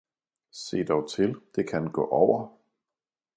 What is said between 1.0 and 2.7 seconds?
til, det kan gå over!